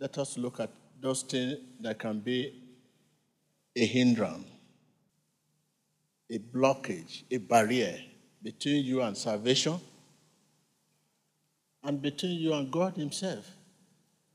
[0.00, 0.70] let us look at
[1.00, 2.54] those things that can be
[3.76, 4.46] a hindrance,
[6.30, 7.98] a blockage, a barrier
[8.42, 9.78] between you and salvation
[11.84, 13.46] and between you and God Himself.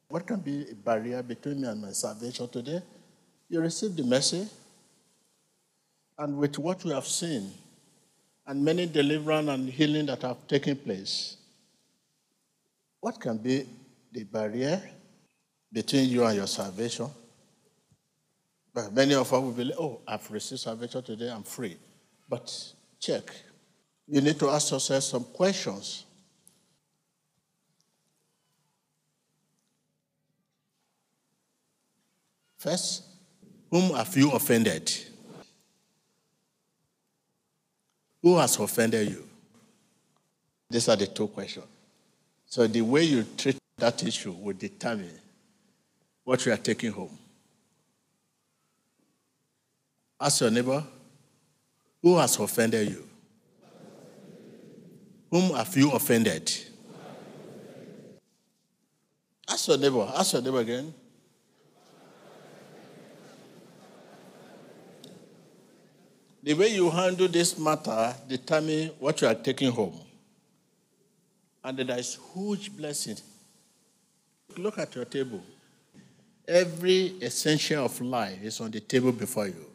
[0.07, 2.81] What can be a barrier between me and my salvation today?
[3.49, 4.49] You received the message,
[6.17, 7.51] and with what we have seen,
[8.45, 11.37] and many deliverance and healing that have taken place,
[12.99, 13.67] what can be
[14.11, 14.81] the barrier
[15.75, 17.09] between you and your salvation?
[18.73, 21.75] But many of us will believe, oh, I've received salvation today, I'm free.
[22.29, 23.23] But check.
[24.07, 26.05] You need to ask yourself some questions.
[32.57, 33.03] First,
[33.69, 34.91] whom have you offended?
[38.21, 39.27] Who has offended you?
[40.69, 41.65] These are the two questions.
[42.45, 45.19] So the way you treat that issue will determine
[46.25, 47.17] what you are taking home.
[50.19, 50.83] Ask your neighbor,
[52.01, 53.07] who has offended you?
[55.29, 56.51] Whom have you offended?
[59.47, 60.93] Ask your neighbor, ask your neighbor again.
[66.41, 69.99] The way you handle this matter determine what you are taking home.
[71.63, 73.17] And there is huge blessing.
[74.55, 75.41] Look at your table.
[76.47, 79.65] Every essential of life is on the table before you.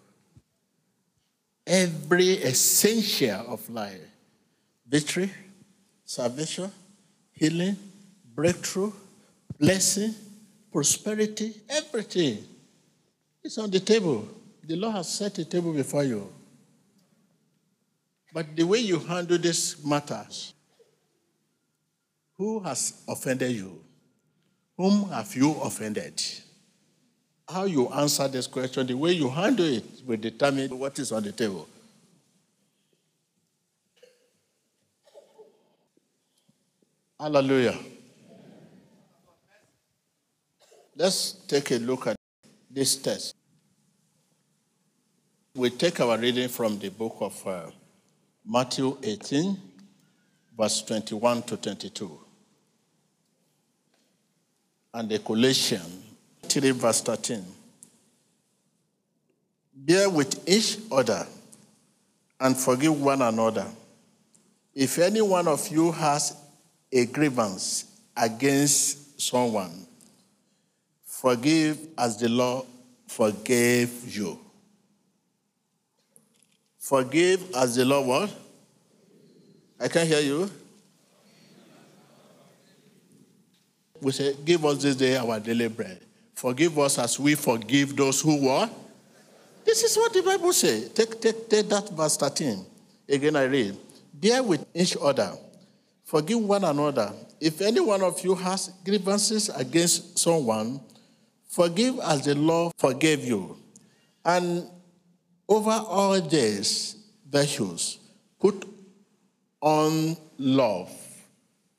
[1.66, 4.00] Every essential of life
[4.86, 5.30] victory,
[6.04, 6.70] salvation,
[7.32, 7.76] healing,
[8.34, 8.92] breakthrough,
[9.58, 10.14] blessing,
[10.72, 12.44] prosperity, everything
[13.42, 14.26] is on the table.
[14.64, 16.32] The Lord has set a table before you.
[18.32, 20.54] But the way you handle these matters,
[22.36, 23.80] who has offended you?
[24.76, 26.22] Whom have you offended?
[27.52, 31.24] How you answer this question, the way you handle it will determine what is on
[31.24, 31.66] the table.
[37.18, 37.76] Hallelujah.
[40.94, 42.16] Let's take a look at
[42.70, 43.34] this text.
[45.54, 47.70] We take our reading from the book of uh,
[48.46, 49.58] Matthew 18,
[50.56, 52.20] verse 21 to 22.
[54.94, 56.09] And the Colossians
[56.42, 57.44] 3, verse 13.
[59.74, 61.26] Bear with each other
[62.38, 63.66] and forgive one another.
[64.74, 66.36] If any one of you has
[66.92, 67.84] a grievance
[68.16, 69.86] against someone,
[71.04, 72.66] forgive as the Lord
[73.06, 74.38] forgave you.
[76.78, 78.34] Forgive as the Lord what?
[79.78, 80.50] I can't hear you.
[84.00, 86.00] We say, Give us this day our daily bread.
[86.40, 88.66] Forgive us as we forgive those who were.
[89.62, 90.88] This is what the Bible says.
[90.88, 92.64] Take, take, take that verse 13.
[93.06, 93.76] Again, I read.
[94.14, 95.36] Bear with each other.
[96.02, 97.12] Forgive one another.
[97.38, 100.80] If any one of you has grievances against someone,
[101.46, 103.58] forgive as the Lord forgave you.
[104.24, 104.66] And
[105.46, 106.96] over all these
[107.28, 107.98] virtues,
[108.40, 108.64] put
[109.60, 110.90] on love.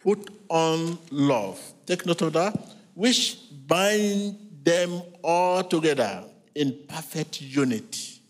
[0.03, 1.59] Put on love.
[1.87, 2.53] Take note of that.
[2.93, 6.23] Which bind them all together
[6.55, 8.21] in perfect unity.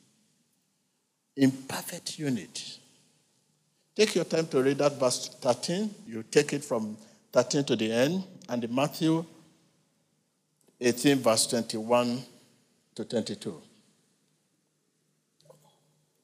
[1.36, 2.80] In perfect unity.
[3.96, 5.94] Take your time to read that verse 13.
[6.08, 6.98] You take it from
[7.34, 9.26] 13 to the end, and Matthew
[10.80, 12.24] 18, verse 21
[12.96, 13.62] to 22.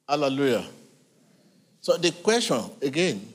[0.08, 0.64] Hallelujah.
[1.80, 3.34] So the question again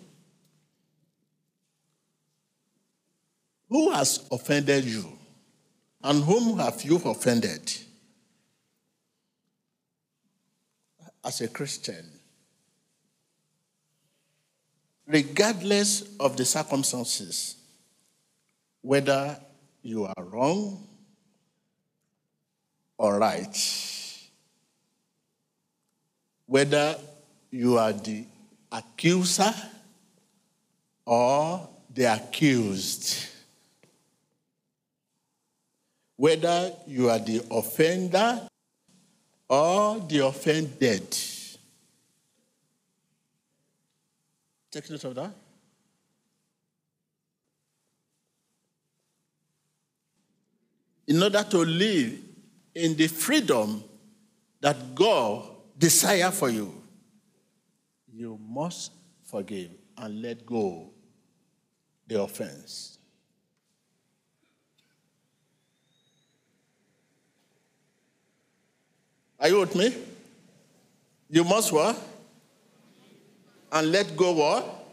[3.70, 5.18] Who has offended you?
[6.04, 7.72] And whom have you offended?
[11.26, 12.06] As a Christian,
[15.08, 17.56] regardless of the circumstances,
[18.82, 19.40] whether
[19.82, 20.86] you are wrong
[22.98, 23.58] or right,
[26.46, 26.98] whether
[27.52, 28.26] you are the
[28.70, 29.54] accuser
[31.06, 33.28] or the accused,
[36.16, 38.48] whether you are the offender
[39.50, 41.18] or the offended.
[44.72, 45.32] Take note of that.
[51.08, 52.18] In order to live
[52.74, 53.84] in the freedom
[54.62, 55.46] that God
[55.78, 56.82] desires for you,
[58.12, 58.92] you must
[59.24, 60.90] forgive and let go
[62.08, 62.98] the offense.
[69.44, 69.94] Are you with me?
[71.30, 72.02] You must what?
[73.74, 74.86] And let go what?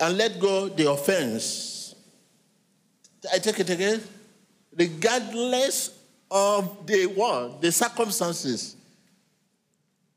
[0.00, 1.94] And let go the offense.
[3.32, 4.02] I take it again.
[4.76, 5.96] Regardless
[6.28, 7.60] of the what?
[7.60, 8.74] The circumstances.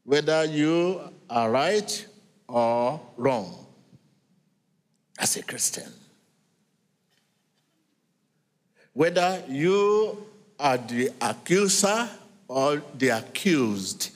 [0.04, 2.08] Whether you are right
[2.48, 3.64] or wrong
[5.20, 5.92] as a Christian.
[8.94, 10.26] Whether you
[10.60, 12.10] are the accuser
[12.52, 14.10] or the accused.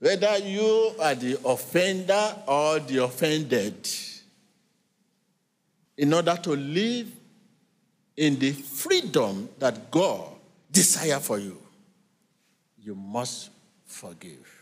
[0.00, 3.88] Whether you are the offender or the offended.
[5.96, 7.12] In order to live
[8.16, 10.30] in the freedom that God
[10.70, 11.56] desire for you,
[12.82, 13.50] you must
[13.86, 14.52] forgive.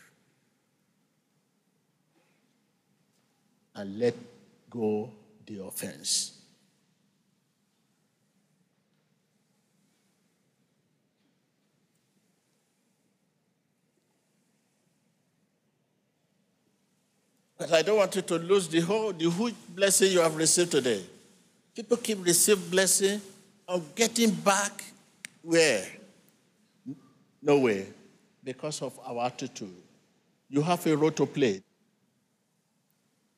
[3.74, 4.14] And let
[4.68, 5.10] go
[5.46, 6.35] the offense.
[17.58, 20.72] But I don't want you to lose the whole the huge blessing you have received
[20.72, 21.02] today.
[21.74, 23.20] People keep receiving blessing
[23.66, 24.84] of getting back
[25.42, 25.86] where?
[27.42, 27.86] No way.
[28.42, 29.74] Because of our attitude.
[30.48, 31.62] You have a role to play.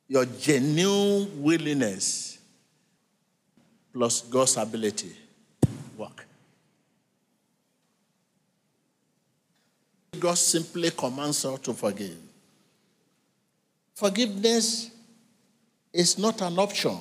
[0.08, 2.38] Your genuine willingness
[3.92, 5.14] plus God's ability
[5.96, 6.26] work.
[10.18, 12.27] God simply commands us to forgive.
[13.98, 14.92] Forgiveness
[15.92, 16.96] is not an option.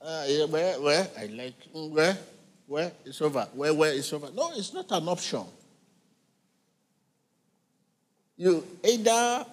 [0.00, 1.08] Uh, where, where?
[1.16, 2.18] I like, where?
[2.66, 2.90] Where?
[3.04, 3.46] It's over.
[3.54, 3.92] Where, where?
[3.92, 4.28] It's over.
[4.34, 5.44] No, it's not an option.
[8.36, 9.46] You either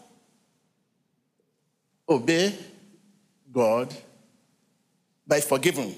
[2.10, 2.57] obey
[3.54, 3.94] God
[5.28, 5.95] by forgiving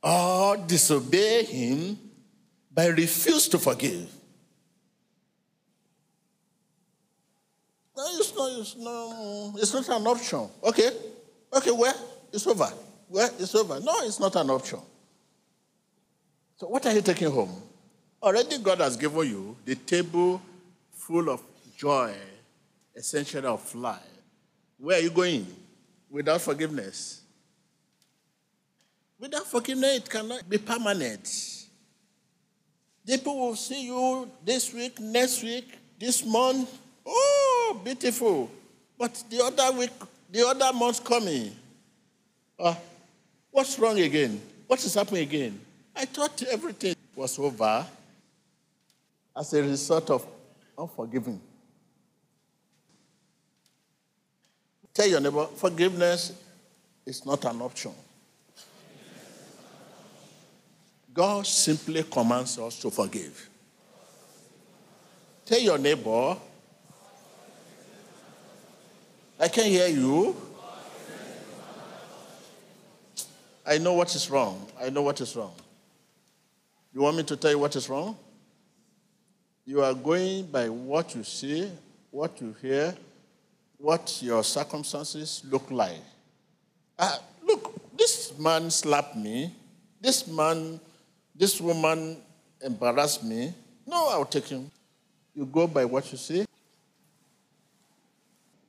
[0.00, 1.98] or disobey Him
[2.72, 4.12] by refuse to forgive.
[7.96, 10.48] No, it's no, it's not an option.
[10.64, 10.90] Okay,
[11.52, 11.94] okay, where?
[12.32, 12.70] It's over.
[13.08, 13.30] Where?
[13.38, 13.80] It's over.
[13.80, 14.80] No, it's not an option.
[16.56, 17.62] So what are you taking home?
[18.22, 20.40] Already God has given you the table
[20.92, 21.42] full of
[21.76, 22.14] joy,
[22.94, 24.00] essential of life.
[24.78, 25.46] Where are you going?
[26.10, 27.22] Without forgiveness.
[29.18, 31.28] Without forgiveness, it cannot be permanent.
[33.06, 36.68] People will see you this week, next week, this month,
[37.68, 38.48] Oh, beautiful.
[38.96, 39.90] But the other week,
[40.30, 41.50] the other month coming.
[42.56, 42.74] Uh,
[43.50, 44.40] what's wrong again?
[44.68, 45.60] What is happening again?
[45.94, 47.84] I thought everything was over
[49.36, 50.24] as a result of
[50.78, 51.40] unforgiving.
[54.94, 56.32] Tell your neighbor, forgiveness
[57.04, 57.92] is not an option.
[61.12, 63.48] God simply commands us to forgive.
[65.44, 66.36] Tell your neighbor,
[69.46, 70.34] I can't hear you.
[73.64, 74.66] I know what is wrong.
[74.76, 75.54] I know what is wrong.
[76.92, 78.16] You want me to tell you what is wrong?
[79.64, 81.70] You are going by what you see,
[82.10, 82.92] what you hear,
[83.78, 86.02] what your circumstances look like.
[86.98, 89.54] Uh, look, this man slapped me.
[90.00, 90.80] This man,
[91.36, 92.16] this woman
[92.60, 93.54] embarrassed me.
[93.86, 94.72] No, I'll take him.
[95.36, 96.45] You go by what you see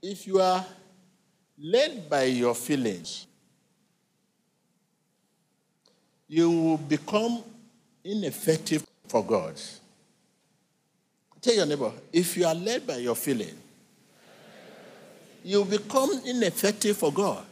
[0.07, 0.65] if you are
[1.59, 3.27] led by your feelings,
[6.29, 7.43] you will become
[8.05, 9.59] ineffective for God.
[11.41, 13.53] Tell your neighbor, if you are led by your feeling,
[15.43, 17.45] you become ineffective for God.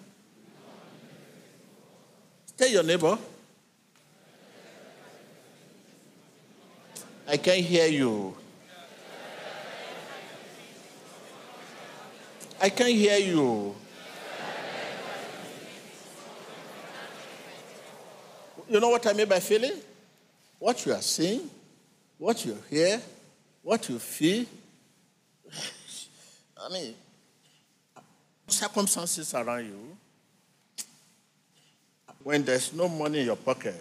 [2.55, 3.17] Tell your neighbor,
[7.27, 8.35] I can't hear you.
[12.65, 13.75] I can't hear you.
[18.67, 19.73] You know what I mean by feeling?
[20.57, 21.47] What you are seeing,
[22.17, 22.99] what you hear,
[23.61, 24.47] what you feel.
[26.59, 26.95] I mean,
[28.47, 29.97] circumstances around you.
[32.23, 33.79] When there's no money in your pocket,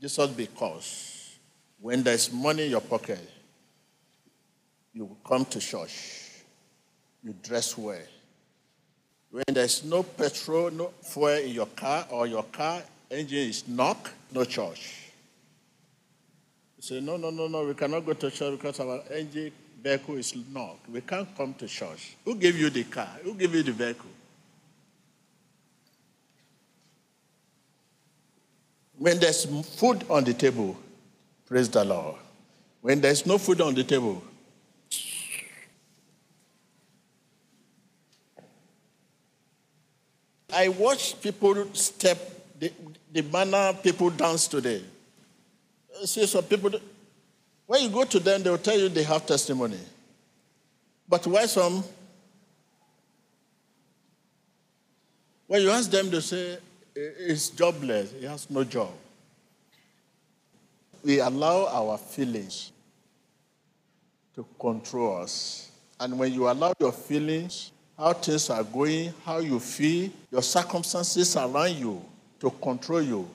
[0.00, 1.38] this Jesus because
[1.80, 3.28] when there's money in your pocket,
[4.94, 6.21] you come to church
[7.22, 7.98] you dress well.
[9.30, 14.10] When there's no petrol, no fuel in your car, or your car engine is knock,
[14.32, 15.10] no church.
[16.76, 19.52] You say, no, no, no, no, we cannot go to church because our engine
[19.82, 20.88] vehicle is knocked.
[20.88, 22.16] We can't come to church.
[22.24, 23.08] Who gave you the car?
[23.22, 24.10] Who gave you the vehicle?
[28.98, 30.76] When there's food on the table,
[31.46, 32.16] praise the Lord.
[32.82, 34.22] When there's no food on the table,
[40.52, 42.18] I watch people step,
[42.58, 42.70] the,
[43.12, 44.82] the manner people dance today.
[46.04, 46.70] See some people,
[47.66, 49.78] when you go to them, they will tell you they have testimony.
[51.08, 51.82] But why some?
[55.46, 56.58] When you ask them, they say,
[56.96, 58.90] eh, he's jobless, he has no job.
[61.04, 62.72] We allow our feelings
[64.34, 65.70] to control us.
[65.98, 71.36] And when you allow your feelings, how things are going, how you feel, your circumstances
[71.36, 72.02] around you
[72.40, 73.28] to control you,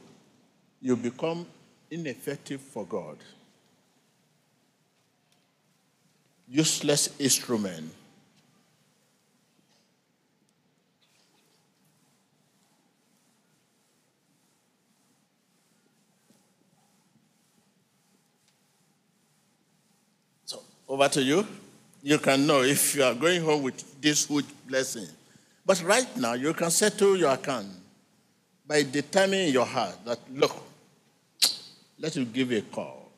[0.82, 1.46] you become
[1.90, 3.18] ineffective for God.
[6.50, 7.92] Useless instrument.
[20.46, 21.46] So, over to you.
[22.04, 25.08] You can know if you are going home with this huge blessing.
[25.66, 27.68] But right now, you can settle your account
[28.66, 30.56] by determining in your heart that, look,
[32.00, 33.12] let him give a call.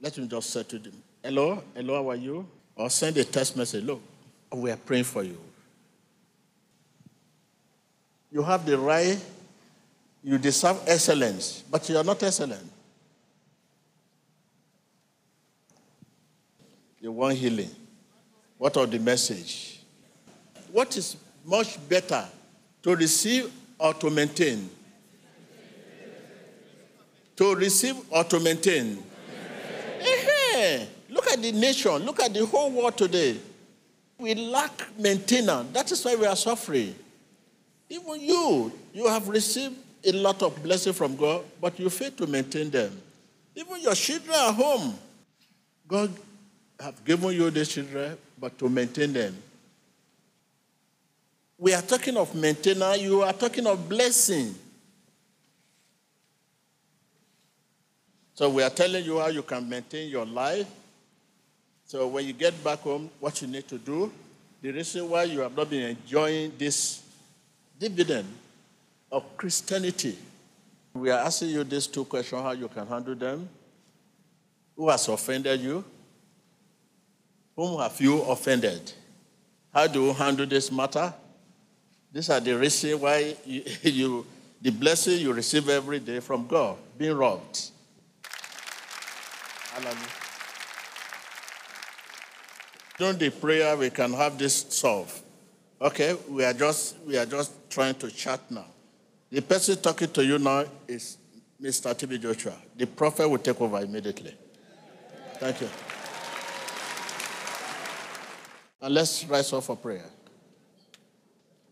[0.00, 2.46] Let him just say to them, hello, hello, how are you?
[2.74, 4.02] Or send a text message, look,
[4.52, 5.38] we are praying for you.
[8.30, 9.18] You have the right,
[10.22, 12.70] you deserve excellence, but you are not excellent.
[17.00, 17.70] You want healing.
[18.58, 19.75] What of the message?
[20.76, 22.22] What is much better
[22.82, 24.68] to receive or to maintain?
[27.36, 29.02] To receive or to maintain?
[31.08, 33.40] Look at the nation, look at the whole world today.
[34.18, 35.72] We lack maintenance.
[35.72, 36.94] That is why we are suffering.
[37.88, 42.26] Even you, you have received a lot of blessing from God, but you fail to
[42.26, 43.00] maintain them.
[43.54, 44.94] Even your children at home,
[45.88, 46.12] God
[46.78, 49.34] have given you these children, but to maintain them.
[51.58, 54.54] We are talking of maintenance, you are talking of blessing.
[58.34, 60.66] So we are telling you how you can maintain your life.
[61.86, 64.12] So when you get back home, what you need to do,
[64.60, 67.02] the reason why you have not been enjoying this
[67.78, 68.26] dividend
[69.10, 70.18] of Christianity.
[70.92, 73.48] We are asking you these two questions, how you can handle them.
[74.76, 75.84] Who has offended you?
[77.54, 78.92] Whom have you offended?
[79.72, 81.14] How do you handle this matter?
[82.16, 84.26] These are the reasons why you, you,
[84.62, 87.72] the blessing you receive every day from God, being robbed.
[89.74, 89.98] Hallelujah.
[92.96, 95.20] During the prayer, we can have this solved.
[95.78, 98.64] Okay, we are just we are just trying to chat now.
[99.30, 101.18] The person talking to you now is
[101.60, 101.94] Mr.
[101.94, 102.54] TB Joshua.
[102.78, 104.34] The prophet will take over immediately.
[105.34, 105.68] Thank you.
[108.80, 110.06] And let's rise up for prayer.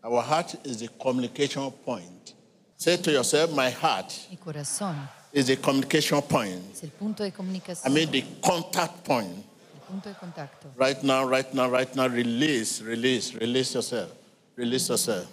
[0.05, 2.33] Our heart is the communication point.
[2.77, 4.95] Say to yourself, my heart Mi corazón
[5.33, 6.61] is the communication point.
[6.73, 9.29] es el punto de I comunicación, mean the contact point.
[9.73, 10.67] el punto de contacto.
[10.77, 14.11] Right now, right now, right now, release, release, release yourself.
[14.55, 15.25] Release yourself.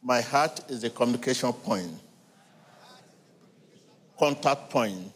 [0.00, 1.90] My heart is the communication point,
[4.18, 5.10] contact point.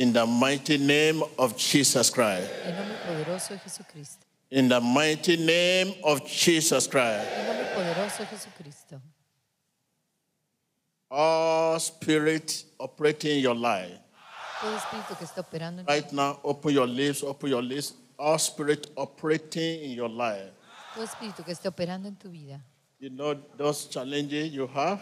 [0.00, 2.48] In the mighty name of Jesus Christ.
[2.64, 4.24] En nombre poderoso de Jesucristo.
[4.50, 7.28] In the mighty name of Jesus Christ.
[7.36, 8.98] En nombre poderoso de Jesucristo.
[11.10, 13.98] All spirit operating in your life.
[14.62, 17.92] Todo espíritu que está operando en Right now, open your lips, open your lips.
[18.18, 20.50] All spirit operating in your life.
[20.94, 22.58] todo espíritu que está operando en tu vida,
[22.98, 25.00] You know those challenges you have,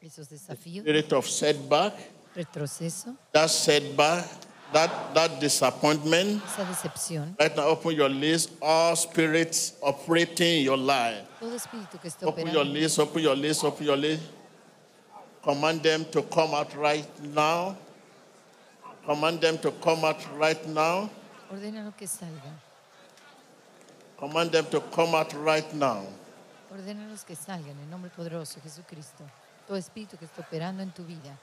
[0.00, 1.94] esos desafíos, spirit of setback,
[2.34, 4.24] retroceso, that setback,
[4.72, 6.42] that, that disappointment.
[6.44, 8.50] esa decepción, Right now, open your list.
[8.62, 11.24] All spirits operating in your life.
[11.40, 14.22] todo espíritu que está Open your operando, lips, open your lips, open your lips.
[15.42, 17.76] Command them to come out right now.
[19.06, 21.08] Command them to come out right now.
[21.50, 22.54] ordénalo que salgan,
[24.18, 26.04] Command them to come out right now.
[26.70, 29.24] ordénalos que salgan en nombre poderoso de Jesucristo.
[29.66, 31.36] Todo espíritu que está operando en tu vida,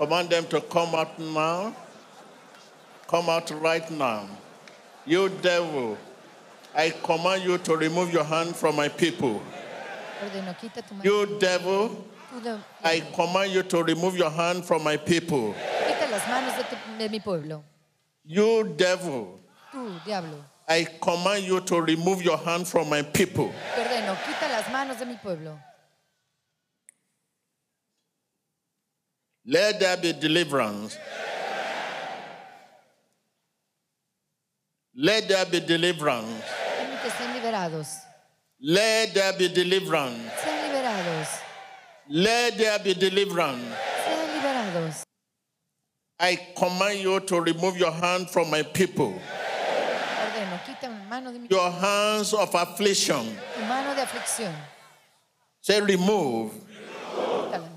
[0.00, 1.76] Command them to come out now.
[3.06, 4.26] Come out right now.
[5.04, 5.98] You devil,
[6.74, 9.42] I command you to remove your hand from my people.
[10.24, 11.04] Ordeno, quita tu mano.
[11.04, 12.04] You devil,
[12.82, 15.52] I command you to remove your hand from my people.
[15.52, 17.62] quita las manos de, tu- de mi pueblo.
[18.24, 19.38] You devil,
[20.66, 23.52] I command you to remove your hand from my people.
[29.46, 30.96] Let there be deliverance.
[34.94, 36.44] Let there be deliverance.
[36.78, 37.88] Permite, sean liberados.
[38.60, 40.30] Let there be deliverance.
[40.44, 41.38] Sean liberados.
[42.08, 43.64] Let there be deliverance.
[44.04, 45.02] Sean liberados.
[46.18, 49.12] I command you to remove your hand from my people.
[50.20, 53.24] Ordeno, quita mi mano de mi Your hands of affliction.
[53.56, 54.52] tu mano de aflicción.
[55.62, 56.52] Say, remove.
[57.16, 57.68] Quítala.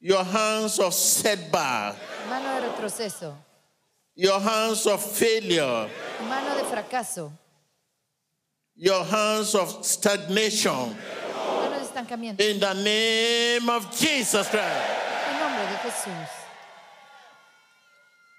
[0.00, 1.96] Your hands of setback.
[2.28, 3.34] Mano de retroceso.
[4.14, 5.88] Your hands of failure.
[6.28, 7.32] Mano de fracaso.
[8.76, 10.70] Your hands of stagnation.
[10.72, 12.40] Mano de estancamiento.
[12.40, 14.86] In the name of Jesus Christ.
[15.28, 16.28] En nombre de Jesús.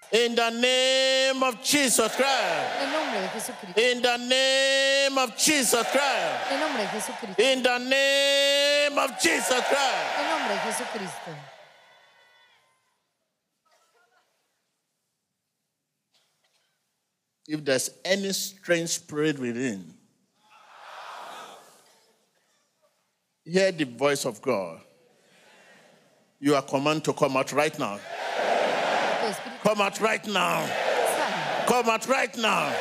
[0.09, 2.81] In the name of Jesus Christ.
[2.81, 3.77] En nombre de Jesucristo.
[3.77, 6.51] In the name of Jesus Christ.
[6.51, 7.43] En nombre de Jesucristo.
[7.43, 10.26] In the name of Jesus Christ.
[10.47, 11.35] Nombre de Jesucristo.
[17.47, 19.93] If there's any strange spirit within,
[23.43, 24.81] hear the voice of God.
[26.39, 27.99] You are commanded to come out right now.
[29.63, 30.69] Come out right now.
[31.67, 32.73] Come out right now.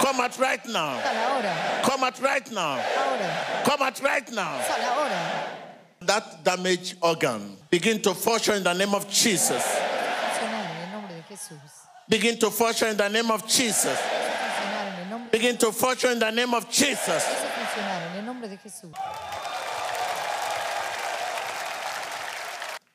[0.00, 1.82] Come out right now.
[1.82, 2.84] Come out right now.
[3.64, 5.63] Come out right now.
[6.06, 9.62] That damaged organ begin to function in the name of Jesus.
[9.62, 11.60] Funcionar en el nombre de Jesús.
[12.08, 13.98] Begin to function in the name of Jesus.
[13.98, 17.08] Funcionar en el nombre Begin to function in the name of Jesus.
[17.08, 18.92] Empieza a funcionar en el nombre de Jesús.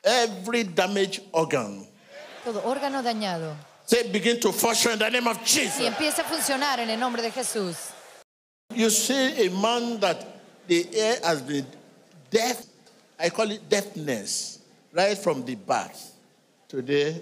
[0.04, 1.88] Every damaged organ.
[2.44, 3.56] Todo órgano dañado.
[3.86, 5.82] Say, begin to function in the name of Y Jesus.
[5.82, 7.92] empieza a funcionar en el nombre de Jesús.
[8.76, 10.26] You see a man that
[10.68, 11.66] the ear has been
[12.30, 12.66] deaf.
[13.20, 14.60] I call it deafness,
[14.94, 16.14] right from the birth.
[16.68, 17.22] Today,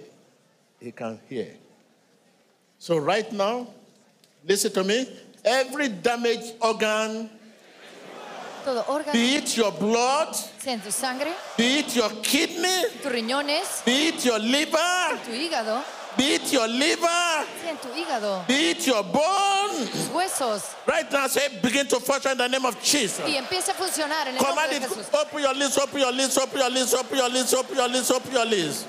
[0.79, 1.55] he can hear.
[2.77, 3.67] So, right now,
[4.45, 5.09] listen to me.
[5.43, 7.29] Every damaged organ,
[9.13, 14.09] be it your blood, sea en tu sangre, be it your kidney, tus riñones, be
[14.09, 15.81] it your liver, tu hígado,
[16.17, 19.85] be it your liver, sea en tu hígado, be it your bone.
[19.87, 20.75] tus huesos.
[20.85, 23.25] Right now, say, begin to function in the name of Jesus.
[23.27, 24.91] Y empieza a funcionar en el Command nombre de it.
[24.91, 25.13] Jesús.
[25.13, 28.11] Open your lips, open your lips, open your lips, open your lips, open your lips,
[28.11, 28.85] open your lips.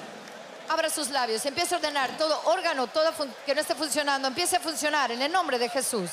[0.71, 3.11] Abra sus labios, empieza a ordenar todo órgano, todo
[3.47, 6.11] que no esté funcionando, empiece a funcionar en el nombre de Jesús.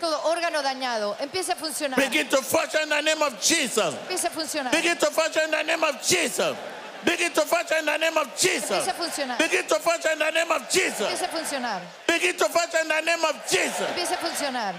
[0.00, 1.96] Todo órgano dañado, empiece a funcionar.
[1.96, 3.94] Begin to function in the name of Jesus.
[3.94, 4.72] Empiece a funcionar.
[4.72, 6.56] Begin to function in the name of Jesus.
[7.04, 8.86] Begin to function in the name of Jesus.
[8.86, 9.38] A funcionar.
[9.38, 11.00] Begin to function in the name of Jesus.
[11.00, 11.80] Empiece a funcionar.
[12.06, 14.10] Begin to function in the name of Jesus.
[14.10, 14.74] A funcionar.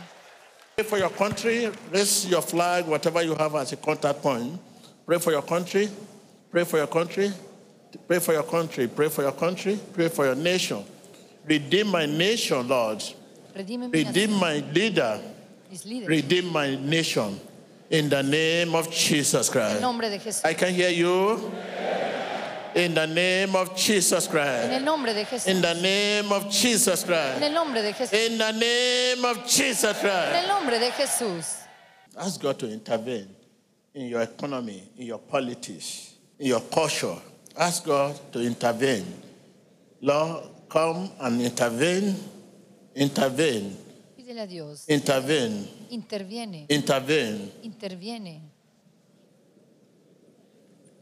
[0.75, 1.69] Pray for your country.
[1.91, 4.59] Raise your flag, whatever you have as a contact point.
[5.05, 5.89] Pray for your country.
[6.49, 7.31] Pray for your country.
[8.07, 8.87] Pray for your country.
[8.87, 9.79] Pray for your country.
[9.93, 10.83] Pray for your nation.
[11.45, 13.03] Redeem my nation, Lord.
[13.55, 15.19] Redeem my leader.
[15.69, 15.85] mis.
[16.07, 17.39] Redeem my nation.
[17.89, 19.81] In the name of Jesus Christ.
[19.81, 20.45] nombre de Jesús.
[20.45, 21.51] I can hear you.
[22.75, 24.71] In the name of Jesus En Christ.
[24.71, 25.47] el nombre de Jesús.
[25.47, 27.41] In the name of Jesus En Christ.
[27.43, 28.13] el nombre de Jesús.
[28.31, 30.35] In the name of Jesus En Christ.
[30.35, 31.55] el nombre de Jesús.
[32.17, 33.27] Ask God to intervene
[33.93, 37.15] in your economy, in your politics, in your culture.
[37.57, 39.05] Ask God to intervene.
[40.01, 42.15] Lord, come and intervene,
[42.95, 43.77] intervene,
[44.17, 44.85] Pídele a Dios.
[44.87, 46.65] intervene, Interviene.
[46.69, 47.51] intervene.
[47.63, 48.41] Interviene.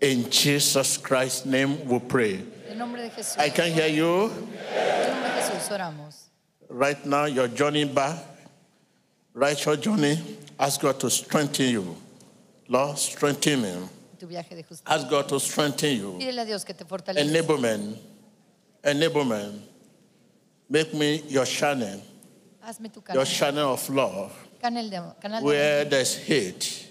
[0.01, 2.43] In Jesus Christ's name we pray.
[2.67, 3.37] En nombre de Jesús.
[3.37, 4.31] I can hear you.
[4.73, 6.15] En nombre de Jesús oramos.
[6.69, 8.17] Right now, your journey back,
[9.33, 10.17] right your journey,
[10.59, 11.95] ask God to strengthen you.
[12.67, 13.75] Lord, strengthen me.
[14.17, 14.83] Tu viaje de justicia.
[14.87, 16.17] Ask God to strengthen you.
[16.19, 17.21] Pídele a Dios que te fortalezca.
[17.21, 17.97] Enablement.
[18.83, 19.61] Enablement.
[20.67, 22.01] Make me your channel,
[22.65, 24.31] Hazme tu your channel of love.
[24.61, 26.87] Canal de, canal de Where there's hate,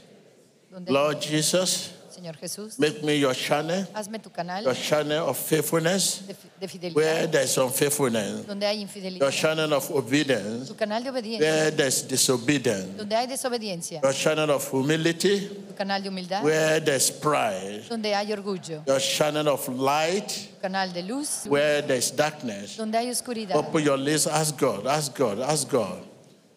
[0.87, 2.79] Lord Jesus, Señor Jesús.
[2.79, 7.27] Make me your channel, Hazme tu canal your channel of faithfulness de, de fidelidad where
[7.27, 8.87] there's unfaithfulness, donde hay
[9.18, 14.01] your channel of obedience Tu canal de obediencia where there's disobedience, donde hay desobediencia.
[14.03, 18.83] your channel of humility Tu canal de humildad where there's pride, donde hay orgullo.
[18.87, 22.77] your channel of light Tu canal de luz where there's darkness.
[22.77, 23.57] donde hay oscuridad.
[23.57, 26.03] Open your lips, ask God, ask God, ask God.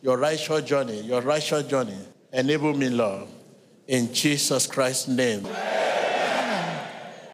[0.01, 1.97] Your righteous journey, your righteous journey.
[2.33, 3.27] Enable me, Lord.
[3.87, 5.45] In Jesus Christ's name.